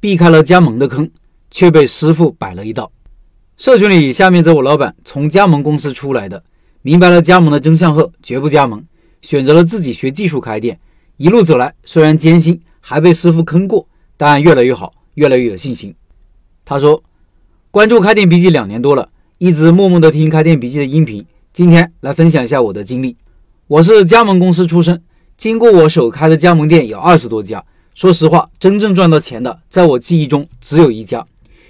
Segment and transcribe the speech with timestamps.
[0.00, 1.10] 避开了加盟的坑，
[1.50, 2.90] 却被师傅摆了一道。
[3.58, 6.42] 社群里下面这位老板从加盟公司出来的，
[6.80, 8.82] 明白了加盟的真相后，绝不加盟，
[9.20, 10.80] 选择了自己学技术开店。
[11.18, 13.86] 一路走来，虽然艰辛，还被师傅坑过，
[14.16, 15.94] 但越来越好，越来越有信心。
[16.64, 17.02] 他说
[17.70, 21.26] ：“关注开店笔记两年多了，一直默默的听开店笔记的音频。
[21.52, 23.18] 今天来分享一下我的经历。
[23.66, 25.02] 我是加盟公司出身，
[25.36, 27.62] 经过我手开的加盟店有二十多家。
[28.00, 31.26] 说实话，真正赚到钱的，在我记忆中只有一家。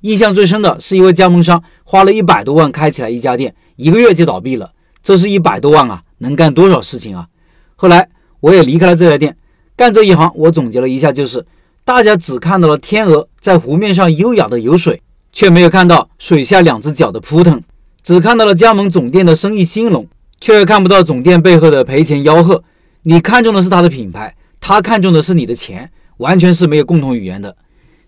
[0.00, 4.72] 印象最深的是一位加盟商花了一百多万开起来一家店，一个月就倒闭了。
[5.02, 7.28] 这是一百多万啊，能干多少事情啊？
[7.76, 8.08] 后来。”
[8.40, 9.36] 我也离开了这家店，
[9.76, 11.44] 干这一行，我总结了一下，就是
[11.84, 17.58] 大家只看到了天鹅在湖面上优雅的游水，却没有看到水下两只脚的扑腾；
[18.02, 20.06] 只看到了加盟总店的生意兴隆，
[20.40, 22.64] 却看不到总店背后的赔钱吆喝。
[23.02, 27.56] 你看中的是他的品牌，他看中的是你的钱，完全是没有共同语言的。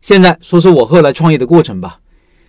[0.01, 1.99] 现在说说我后来创业的过程吧。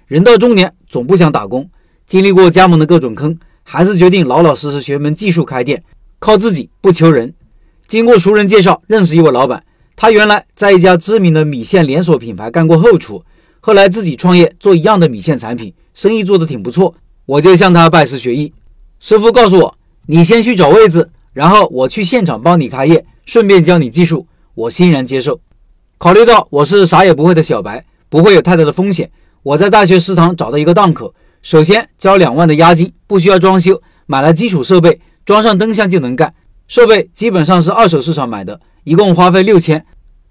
[0.05, 1.69] 人到中年，总不想打工，
[2.05, 5.83] 经历过加盟的各种坑，还是决定老老实实学门技术开店，
[6.19, 7.33] 靠自己不求人。
[7.87, 9.63] 经过熟人介绍，认识一位老板。
[9.95, 13.23] 他原来在一家知名的米线连锁品牌干过后厨，
[13.59, 16.93] 后来自己创业做一样的米线产品，生意做得挺不错。
[17.25, 18.53] 我就向他拜师学艺。
[18.99, 19.77] 师傅告诉我
[20.07, 25.39] ：“你先去找位置，然后我去现场帮你开业，顺便教你技术。”我欣然接受。
[25.99, 29.09] 考虑到我是啥也不会的小白，不会有太大的风险，
[29.41, 36.31] 我在大学食堂找到一个档口，首先交两万的押金，不需要装修，买了基础设备，装上灯箱就能干。
[36.67, 39.83] 设备基本上是二手市场买的，一共花费六千，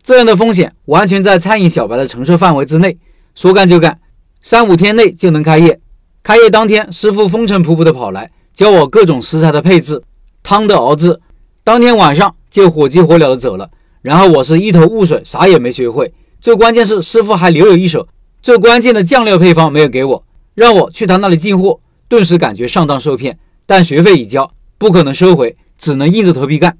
[0.05, 2.97] 这样的风险完全在餐饮小白的承受范围之内。
[3.35, 3.99] 说干就干，
[4.41, 5.81] 三五天内就能开业。
[6.23, 10.01] 开业当天，师傅风尘仆仆的跑来教我各种食材的配置、
[10.45, 11.21] 汤的熬制。
[11.65, 13.69] 当天晚上就火急火燎的走了。
[14.07, 16.15] 然后我是一头雾水，啥也没学会。
[16.41, 18.07] 最关键是师傅还留有一手，
[18.41, 21.81] 最关键的酱料配方没有给我，让我去他那里进货。
[22.07, 25.57] 顿时感觉上当受骗，但学费已交，不可能收回。
[25.77, 26.79] 只能硬着头皮干，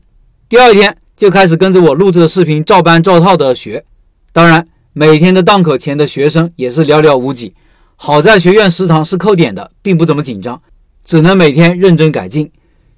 [0.49, 3.85] 第二天就开始跟着我录制的视频照搬照套的学。
[4.33, 7.53] 当然，每天的档口前的学生也是寥寥无几。
[7.97, 10.63] 好在学院食堂是扣点的，并不怎么紧张，
[11.05, 12.53] 只能每天认真改进。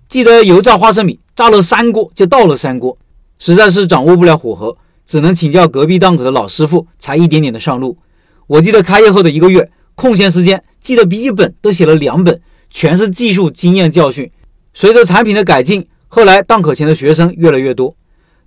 [0.07, 2.99] 记得油炸花生米，炸了三锅就倒了三锅，
[3.39, 4.77] 实在是掌握不了火候，
[5.07, 7.99] 只能请教隔壁档口的老师傅，才一点点的上路。
[8.47, 12.41] 我记得开业后的一个月，空闲时间记得笔记本都写了两本，
[12.71, 14.31] 全是技术经验教训。
[14.75, 17.95] 随着产品的改进，后来档口前的学生越来越多。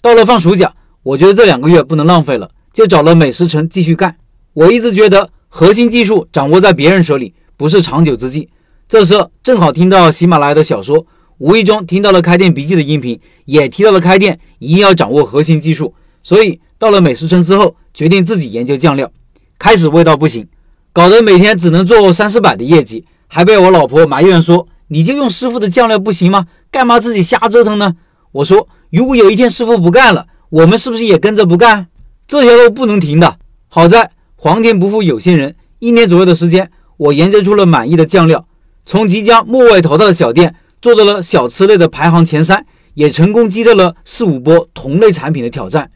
[0.02, 4.16] 到了放暑假，我觉得这两个月不能浪费了，就找了美食城继续干。
[4.54, 8.50] 我一直觉得核心技术掌握在别人手里不是长久之计。
[8.90, 11.06] 这时正好听到喜马拉雅的小说，
[11.42, 15.96] 无意中听到了开店笔记的音频，也提到了开店一定要掌握核心技术。
[16.22, 19.12] 所以到了美食城之后，决定自己研究酱料。
[19.58, 20.48] 开始味道不行，
[20.94, 24.68] 搞得每天只能做三四百的业绩，还被我老婆埋怨说。
[24.90, 26.46] 你就用师傅的酱料不行吗？
[26.70, 27.96] 干嘛自己瞎折腾呢？
[28.34, 31.88] 我说，如果有一天师傅不干了，我们是不是也跟着不干？
[32.28, 33.38] 这条路不能停的。
[33.68, 38.46] 好在皇天不负有心人，一年左右的时间，我研究出了满意的酱料，
[38.86, 42.66] 从即将末位淘汰的小店做到了小吃类的排行前三，
[42.96, 45.92] 也成功击退了四五波同类产品的挑战。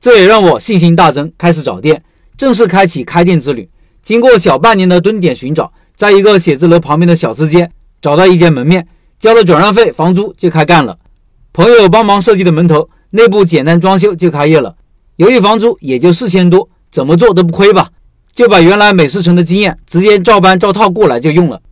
[0.00, 2.02] 这也让我信心大增，开始找店，
[2.36, 3.70] 正式开启开店之旅。
[4.02, 7.70] 经过小半年的蹲点寻找，在一个写字楼旁边的小吃街。
[8.02, 8.86] 找到一间门面，
[9.18, 10.98] 交了转让费、房租就开干了。
[11.54, 14.76] 朋友帮忙设计的门头，内部简单装修就开业了。
[15.16, 17.88] 由于房租也就四千多，怎么做都不亏吧，
[18.34, 21.62] 就把原来美食城的经验直接照搬照套过来就用了。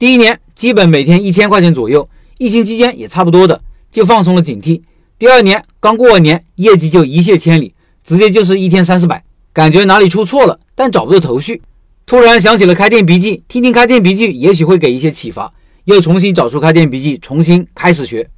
[0.00, 3.60] 第一年基本每天一千块钱左右，疫情期间也差不多的，
[3.92, 4.82] 就放松了警惕。
[5.16, 11.62] 第二年刚过完年，业绩就一泻千里，直接就是一天三四百，感觉哪里出错了，但找不到头绪。
[12.06, 15.52] 突然想起了开店笔记，听听开店笔记，也许会给一些启发。
[15.84, 18.28] 又重新找出开店笔记，重新开始学。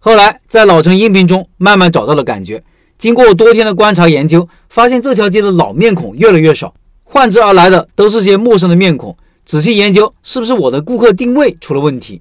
[0.00, 2.60] 后来在老陈音频中慢慢找到了感觉。
[2.98, 6.74] 经过多天的观察研究，发现这条街的老面孔越来越少，
[7.04, 9.16] 换之而来的都是些陌生的面孔。
[9.48, 12.20] 仔细研究，是不是我的顾客定位出了问题？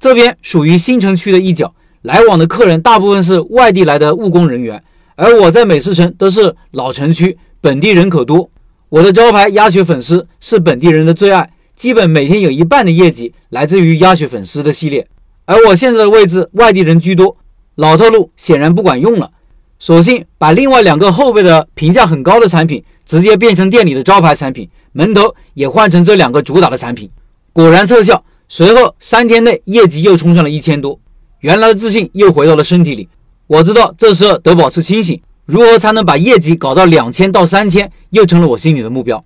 [0.00, 1.72] 这边属于新城区的一角，
[2.02, 4.82] 来往的客人大部分是外地来的务工人员，
[5.14, 8.50] 而我在美食城都是老城区，本地人口多。
[8.88, 11.48] 我的招牌鸭血粉丝是本地人的最爱。
[11.76, 15.06] 基本每天有一半的业绩来自于鸭血粉丝的系列，
[15.44, 17.36] 而我现在的位置外地人居多，
[17.76, 19.30] 老套路显然不管用了，
[19.78, 27.10] 索性把另外两个后辈的评价很高的产品直接变成店里的招牌产品，门头也换成这两个主打的产品，
[27.52, 28.24] 果然奏效。
[28.48, 31.00] 随后三天内业绩又冲上了一千多，
[31.40, 33.08] 原来的自信又回到了身体里。
[33.46, 39.24] 我知道这时候得保持清醒，如何才能把业绩搞到两千到三千，又成了我心里的目标。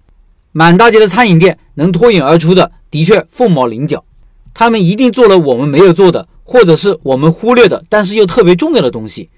[0.53, 4.05] 满大街的餐饮店能脱颖而出的，的确凤毛麟角。
[4.55, 9.29] 他们一定做了我们没有做的，或者是我们忽略的，但是又特别重要的东西。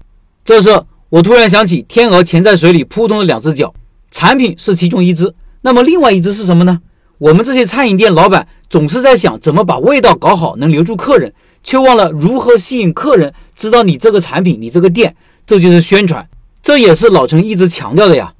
[0.44, 0.70] 这时，
[1.10, 3.74] 我突然想起天鹅潜在水里扑通的两只脚，
[4.12, 6.80] 产品是其中一只，那么另外一只是什么呢？
[7.18, 11.34] 我们这些餐饮店老板总是在想怎么把味道搞好，能留住客人，
[11.64, 15.14] 却忘了如何吸引客人知道你这个产品、你这个店。
[15.44, 16.28] 这就是宣传，
[16.62, 18.32] 这也是老陈一直强调的呀。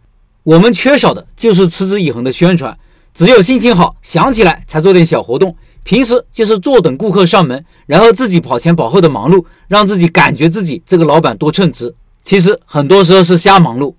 [0.45, 2.79] 我们缺少的就是持之以恒的宣传，
[3.13, 5.57] 只有心情好，想起来才做点小活动。
[5.83, 11.93] 平时就是坐等顾客上门，然后自己跑前跑后的忙碌，让自己感觉自己这个老板多称职。
[12.23, 13.95] 其实很多时候是瞎忙碌。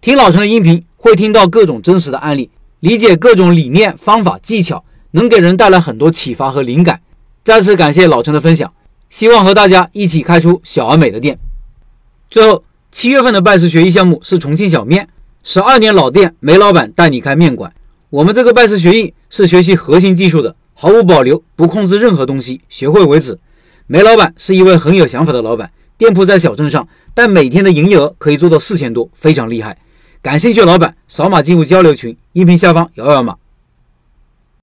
[0.00, 2.50] 听老陈的音频，会听到各种真实的案例，
[2.80, 7.00] 理解各种理念、方法、技巧，能给人带来很多启发和灵感。
[7.42, 8.72] 再次感谢老陈的分享，
[9.10, 11.38] 希望和大家一起开出小而美的店。
[12.30, 15.08] 最后，七月份的拜师学艺项目是重庆小面，
[15.42, 17.72] 十二年老店，梅老板带你开面馆。
[18.10, 20.54] 我们这个拜师学艺是学习核心技术的。
[20.76, 23.38] 毫无保留，不控制任何东西，学会为止。
[23.86, 29.76] 梅老板是一位很有想法的老板，店铺在小镇上，但每天的营业额可以做到四千多，非常厉害。
[30.20, 33.36] 感兴趣的老板扫码进入交流群，音频下方有二维码。